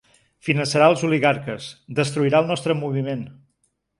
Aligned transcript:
Finançarà 0.45 0.87
els 0.93 1.03
oligarques, 1.07 1.67
destruirà 2.01 2.41
el 2.45 2.49
nostre 2.53 2.79
moviment! 2.83 3.25